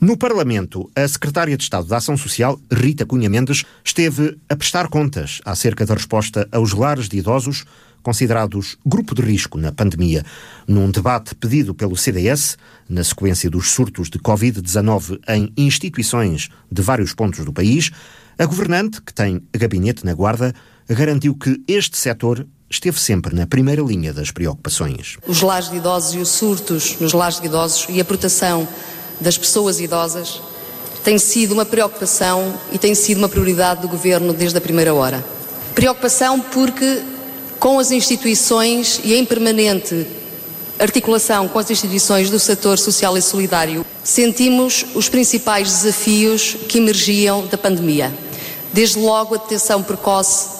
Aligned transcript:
No 0.00 0.16
Parlamento, 0.16 0.90
a 0.94 1.08
Secretária 1.08 1.56
de 1.56 1.62
Estado 1.62 1.86
da 1.86 1.96
Ação 1.96 2.18
Social, 2.18 2.60
Rita 2.70 3.06
Cunha 3.06 3.30
Mendes, 3.30 3.64
esteve 3.82 4.36
a 4.46 4.54
prestar 4.54 4.88
contas 4.88 5.40
acerca 5.44 5.86
da 5.86 5.94
resposta 5.94 6.46
aos 6.52 6.72
lares 6.72 7.08
de 7.08 7.16
idosos 7.16 7.64
considerados 8.02 8.76
grupo 8.84 9.14
de 9.14 9.22
risco 9.22 9.58
na 9.58 9.72
pandemia. 9.72 10.22
Num 10.68 10.90
debate 10.90 11.34
pedido 11.34 11.74
pelo 11.74 11.96
CDS, 11.96 12.58
na 12.88 13.02
sequência 13.02 13.48
dos 13.48 13.70
surtos 13.70 14.10
de 14.10 14.18
Covid-19 14.18 15.18
em 15.28 15.52
instituições 15.56 16.50
de 16.70 16.82
vários 16.82 17.14
pontos 17.14 17.44
do 17.44 17.52
país, 17.52 17.90
a 18.38 18.44
governante, 18.44 19.00
que 19.00 19.14
tem 19.14 19.42
gabinete 19.52 20.04
na 20.04 20.12
Guarda, 20.12 20.54
garantiu 20.86 21.34
que 21.34 21.60
este 21.66 21.96
setor 21.96 22.46
esteve 22.68 23.00
sempre 23.00 23.34
na 23.34 23.46
primeira 23.46 23.82
linha 23.82 24.12
das 24.12 24.30
preocupações. 24.30 25.16
Os 25.26 25.40
lares 25.40 25.70
de 25.70 25.76
idosos 25.76 26.14
e 26.14 26.18
os 26.18 26.28
surtos 26.28 27.00
nos 27.00 27.12
lares 27.12 27.40
de 27.40 27.46
idosos 27.46 27.86
e 27.88 28.00
a 28.00 28.04
proteção 28.04 28.68
das 29.20 29.36
pessoas 29.38 29.80
idosas 29.80 30.40
tem 31.04 31.18
sido 31.18 31.52
uma 31.52 31.64
preocupação 31.64 32.52
e 32.72 32.78
tem 32.78 32.94
sido 32.94 33.18
uma 33.18 33.28
prioridade 33.28 33.80
do 33.80 33.88
Governo 33.88 34.32
desde 34.32 34.58
a 34.58 34.60
primeira 34.60 34.92
hora. 34.92 35.24
Preocupação 35.72 36.40
porque, 36.40 37.00
com 37.60 37.78
as 37.78 37.92
instituições 37.92 39.00
e 39.04 39.14
em 39.14 39.24
permanente 39.24 40.04
articulação 40.78 41.48
com 41.48 41.58
as 41.58 41.70
instituições 41.70 42.28
do 42.28 42.38
setor 42.38 42.78
social 42.78 43.16
e 43.16 43.22
solidário, 43.22 43.86
sentimos 44.04 44.84
os 44.94 45.08
principais 45.08 45.68
desafios 45.68 46.56
que 46.68 46.78
emergiam 46.78 47.46
da 47.46 47.56
pandemia. 47.56 48.12
Desde 48.72 48.98
logo 48.98 49.34
a 49.34 49.38
detecção 49.38 49.82
precoce 49.82 50.56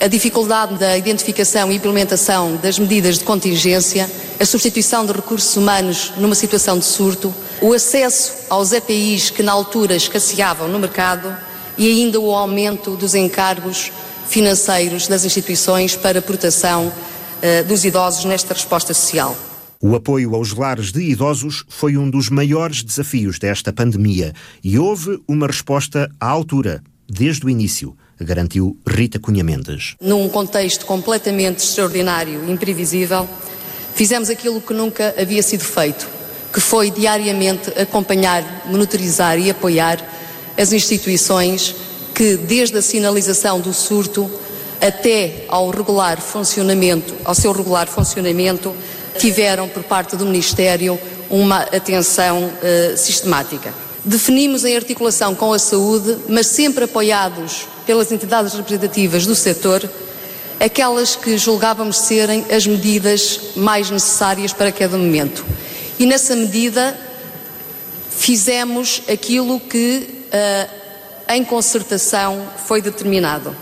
a 0.00 0.06
dificuldade 0.06 0.76
da 0.76 0.96
identificação 0.96 1.72
e 1.72 1.76
implementação 1.76 2.56
das 2.62 2.78
medidas 2.78 3.18
de 3.18 3.24
contingência, 3.24 4.08
a 4.38 4.44
substituição 4.44 5.04
de 5.04 5.12
recursos 5.12 5.56
humanos 5.56 6.12
numa 6.16 6.36
situação 6.36 6.78
de 6.78 6.84
surto, 6.84 7.34
o 7.60 7.72
acesso 7.72 8.32
aos 8.48 8.72
EPIs 8.72 9.30
que 9.30 9.42
na 9.42 9.52
altura 9.52 9.94
escasseavam 9.96 10.68
no 10.68 10.78
mercado 10.78 11.34
e 11.76 11.88
ainda 11.88 12.20
o 12.20 12.34
aumento 12.34 12.96
dos 12.96 13.14
encargos 13.14 13.92
financeiros 14.28 15.08
das 15.08 15.24
instituições 15.24 15.96
para 15.96 16.18
a 16.18 16.22
proteção 16.22 16.88
uh, 16.88 17.64
dos 17.66 17.84
idosos 17.84 18.24
nesta 18.24 18.54
resposta 18.54 18.92
social. 18.92 19.36
O 19.80 19.94
apoio 19.94 20.34
aos 20.34 20.52
lares 20.52 20.90
de 20.90 21.00
idosos 21.00 21.64
foi 21.68 21.96
um 21.96 22.10
dos 22.10 22.28
maiores 22.28 22.82
desafios 22.82 23.38
desta 23.38 23.72
pandemia 23.72 24.32
e 24.62 24.78
houve 24.78 25.20
uma 25.26 25.46
resposta 25.46 26.10
à 26.20 26.28
altura, 26.28 26.82
desde 27.08 27.46
o 27.46 27.50
início 27.50 27.96
garantiu 28.20 28.76
Rita 28.86 29.18
Cunha 29.18 29.44
Mendes. 29.44 29.94
Num 30.00 30.28
contexto 30.28 30.84
completamente 30.84 31.58
extraordinário 31.58 32.44
e 32.44 32.50
imprevisível, 32.50 33.28
fizemos 33.94 34.28
aquilo 34.28 34.60
que 34.60 34.74
nunca 34.74 35.14
havia 35.16 35.42
sido 35.42 35.64
feito, 35.64 36.08
que 36.52 36.60
foi 36.60 36.90
diariamente 36.90 37.70
acompanhar, 37.78 38.62
monitorizar 38.66 39.38
e 39.38 39.50
apoiar 39.50 39.98
as 40.56 40.72
instituições 40.72 41.74
que, 42.14 42.36
desde 42.36 42.78
a 42.78 42.82
sinalização 42.82 43.60
do 43.60 43.72
surto 43.72 44.30
até 44.80 45.44
ao 45.48 45.70
regular 45.70 46.20
funcionamento, 46.20 47.14
ao 47.24 47.34
seu 47.34 47.52
regular 47.52 47.86
funcionamento, 47.86 48.74
tiveram 49.18 49.68
por 49.68 49.82
parte 49.82 50.16
do 50.16 50.24
Ministério 50.24 50.98
uma 51.28 51.60
atenção 51.62 52.44
uh, 52.44 52.96
sistemática. 52.96 53.72
Definimos 54.04 54.64
em 54.64 54.76
articulação 54.76 55.34
com 55.34 55.52
a 55.52 55.58
saúde, 55.58 56.16
mas 56.28 56.46
sempre 56.46 56.84
apoiados 56.84 57.66
pelas 57.84 58.10
entidades 58.10 58.54
representativas 58.54 59.26
do 59.26 59.34
setor, 59.34 59.88
aquelas 60.58 61.14
que 61.14 61.36
julgávamos 61.36 61.98
serem 61.98 62.44
as 62.50 62.66
medidas 62.66 63.40
mais 63.56 63.90
necessárias 63.90 64.52
para 64.52 64.72
cada 64.72 64.96
momento. 64.96 65.44
E 65.98 66.06
nessa 66.06 66.36
medida 66.36 66.98
fizemos 68.10 69.02
aquilo 69.10 69.58
que, 69.58 70.24
uh, 70.26 71.32
em 71.32 71.44
concertação, 71.44 72.46
foi 72.66 72.80
determinado. 72.80 73.54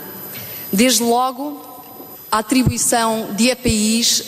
Desde 0.71 1.03
logo, 1.03 1.65
a 2.31 2.39
atribuição 2.39 3.29
de 3.35 3.49
EPIs 3.49 4.23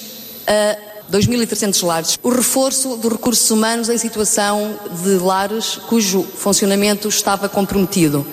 a 0.47 0.89
2.300 1.11 1.85
lares. 1.85 2.19
O 2.22 2.29
reforço 2.29 2.95
dos 2.97 3.11
recursos 3.11 3.50
humanos 3.50 3.89
em 3.89 3.97
situação 3.97 4.79
de 5.03 5.16
lares 5.17 5.75
cujo 5.88 6.23
funcionamento 6.23 7.07
estava 7.07 7.50
comprometido. 7.50 8.25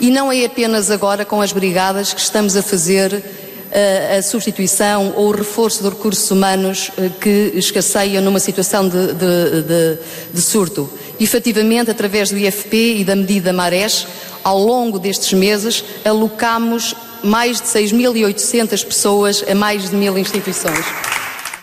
E 0.00 0.10
não 0.10 0.32
é 0.32 0.44
apenas 0.44 0.90
agora 0.90 1.24
com 1.24 1.40
as 1.40 1.52
brigadas 1.52 2.12
que 2.12 2.20
estamos 2.20 2.56
a 2.56 2.62
fazer 2.62 3.22
a 4.18 4.22
substituição 4.22 5.14
ou 5.16 5.28
o 5.28 5.30
reforço 5.32 5.82
de 5.82 5.88
recursos 5.88 6.30
humanos 6.30 6.90
uh, 6.90 7.10
que 7.20 7.52
escasseiam 7.54 8.22
numa 8.22 8.38
situação 8.38 8.88
de, 8.88 9.06
de, 9.14 9.62
de, 9.62 9.98
de 10.34 10.42
surto. 10.42 10.90
Efetivamente, 11.18 11.90
através 11.90 12.30
do 12.30 12.36
IFP 12.36 12.96
e 12.98 13.04
da 13.04 13.16
medida 13.16 13.52
Marés, 13.52 14.06
ao 14.44 14.58
longo 14.58 14.98
destes 14.98 15.32
meses, 15.32 15.84
alocamos 16.04 16.94
mais 17.22 17.60
de 17.60 17.66
6.800 17.68 18.84
pessoas 18.84 19.44
a 19.48 19.54
mais 19.54 19.88
de 19.90 19.96
mil 19.96 20.18
instituições. 20.18 20.84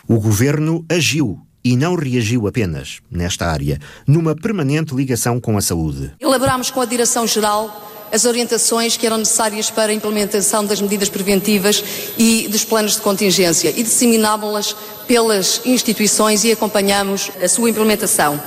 O 0.08 0.20
governo 0.20 0.84
agiu 0.90 1.40
e 1.64 1.76
não 1.76 1.96
reagiu 1.96 2.48
apenas 2.48 3.00
nesta 3.12 3.46
área, 3.46 3.78
numa 4.08 4.36
permanente 4.36 4.96
ligação 4.96 5.40
com 5.40 5.58
a 5.58 5.62
saúde. 5.62 6.14
Elaboramos 6.20 6.72
com 6.72 6.82
a 6.82 6.86
Direção-Geral 6.86 7.99
as 8.12 8.26
orientações 8.26 8.98
que 8.98 9.06
eram 9.06 9.18
necessárias 9.18 9.70
para 9.70 9.92
a 9.92 9.96
implementação 9.96 10.66
das 10.66 10.82
medidas 10.82 11.10
preventivas 11.10 11.84
e 12.18 12.48
dos 12.50 12.64
planos 12.64 12.96
de 12.96 13.02
contingência 13.02 13.74
e 13.76 13.84
disseminámos-las 13.84 14.76
pelas 15.08 15.62
instituições 15.66 16.44
e 16.44 16.52
acompanhamos 16.52 17.32
a 17.42 17.48
sua 17.48 17.70
implementação. 17.70 18.40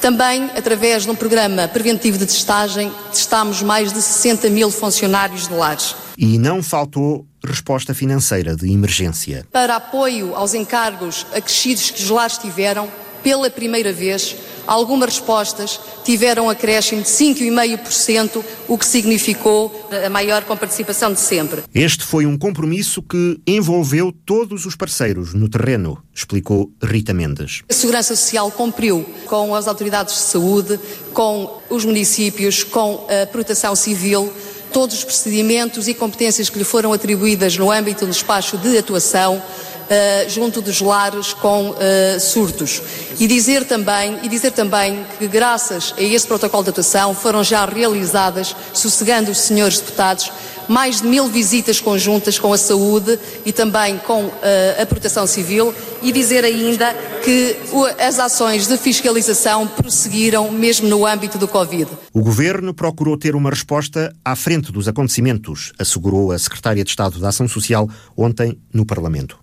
Também, 0.00 0.50
através 0.56 1.04
de 1.04 1.10
um 1.10 1.14
programa 1.14 1.66
preventivo 1.68 2.18
de 2.18 2.26
testagem, 2.26 2.92
testámos 3.10 3.62
mais 3.62 3.92
de 3.92 4.00
60 4.02 4.50
mil 4.50 4.70
funcionários 4.70 5.48
de 5.48 5.54
lares. 5.54 5.94
E 6.18 6.38
não 6.38 6.62
faltou 6.62 7.26
resposta 7.44 7.94
financeira 7.94 8.56
de 8.56 8.70
emergência. 8.70 9.46
Para 9.52 9.76
apoio 9.76 10.34
aos 10.34 10.54
encargos 10.54 11.26
acrescidos 11.32 11.90
que 11.90 12.02
os 12.02 12.10
lares 12.10 12.38
tiveram, 12.38 12.88
pela 13.26 13.50
primeira 13.50 13.92
vez, 13.92 14.36
algumas 14.68 15.08
respostas 15.08 15.80
tiveram 16.04 16.48
acréscimo 16.48 17.02
de 17.02 17.08
5,5%, 17.08 18.40
o 18.68 18.78
que 18.78 18.86
significou 18.86 19.88
a 20.06 20.08
maior 20.08 20.44
comparticipação 20.44 21.12
de 21.12 21.18
sempre. 21.18 21.64
Este 21.74 22.04
foi 22.04 22.24
um 22.24 22.38
compromisso 22.38 23.02
que 23.02 23.40
envolveu 23.44 24.12
todos 24.24 24.64
os 24.64 24.76
parceiros 24.76 25.34
no 25.34 25.48
terreno, 25.48 26.00
explicou 26.14 26.70
Rita 26.80 27.12
Mendes. 27.12 27.64
A 27.68 27.74
Segurança 27.74 28.14
Social 28.14 28.48
cumpriu 28.52 29.04
com 29.26 29.56
as 29.56 29.66
autoridades 29.66 30.14
de 30.14 30.20
saúde, 30.20 30.78
com 31.12 31.60
os 31.68 31.84
municípios, 31.84 32.62
com 32.62 33.08
a 33.10 33.26
proteção 33.26 33.74
civil, 33.74 34.32
todos 34.72 34.98
os 34.98 35.02
procedimentos 35.02 35.88
e 35.88 35.94
competências 35.94 36.48
que 36.48 36.58
lhe 36.58 36.64
foram 36.64 36.92
atribuídas 36.92 37.56
no 37.56 37.72
âmbito 37.72 38.04
do 38.04 38.12
espaço 38.12 38.56
de 38.56 38.78
atuação 38.78 39.42
uh, 39.86 40.28
junto 40.28 40.60
dos 40.60 40.80
lares 40.80 41.32
com 41.32 41.70
uh, 41.70 42.20
surtos. 42.20 42.82
E 43.18 43.26
dizer, 43.26 43.64
também, 43.64 44.18
e 44.22 44.28
dizer 44.28 44.52
também 44.52 45.04
que, 45.18 45.26
graças 45.26 45.94
a 45.96 46.02
esse 46.02 46.26
protocolo 46.26 46.64
de 46.64 46.70
atuação, 46.70 47.14
foram 47.14 47.42
já 47.42 47.64
realizadas, 47.64 48.54
sossegando 48.72 49.30
os 49.30 49.38
senhores 49.38 49.80
deputados, 49.80 50.30
mais 50.68 51.00
de 51.00 51.06
mil 51.06 51.28
visitas 51.28 51.80
conjuntas 51.80 52.38
com 52.38 52.52
a 52.52 52.58
saúde 52.58 53.18
e 53.44 53.52
também 53.52 53.98
com 53.98 54.24
uh, 54.24 54.32
a 54.80 54.86
proteção 54.86 55.26
civil 55.26 55.74
e 56.02 56.12
dizer 56.12 56.44
ainda 56.44 56.92
que 57.24 57.56
as 57.98 58.18
ações 58.18 58.66
de 58.66 58.76
fiscalização 58.76 59.66
prosseguiram 59.66 60.50
mesmo 60.50 60.88
no 60.88 61.06
âmbito 61.06 61.38
do 61.38 61.48
Covid. 61.48 61.90
O 62.12 62.20
governo 62.20 62.74
procurou 62.74 63.16
ter 63.16 63.34
uma 63.34 63.50
resposta 63.50 64.14
à 64.24 64.36
frente 64.36 64.70
dos 64.70 64.88
acontecimentos, 64.88 65.72
assegurou 65.78 66.32
a 66.32 66.38
secretária 66.38 66.84
de 66.84 66.90
Estado 66.90 67.18
da 67.18 67.28
Ação 67.28 67.48
Social 67.48 67.88
ontem 68.16 68.58
no 68.72 68.84
Parlamento. 68.84 69.38